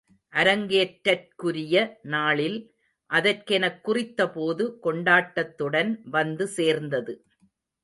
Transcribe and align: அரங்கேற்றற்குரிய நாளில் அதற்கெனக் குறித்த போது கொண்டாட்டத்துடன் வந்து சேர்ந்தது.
அரங்கேற்றற்குரிய 0.33 1.75
நாளில் 2.07 2.57
அதற்கெனக் 3.09 3.83
குறித்த 3.83 4.29
போது 4.29 4.79
கொண்டாட்டத்துடன் 4.83 5.93
வந்து 6.09 6.47
சேர்ந்தது. 6.57 7.15